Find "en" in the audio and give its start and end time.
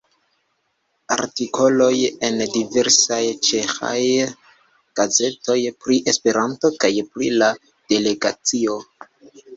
2.29-2.39